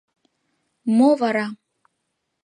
—Мо 0.97 1.09
«вара»... 1.21 1.47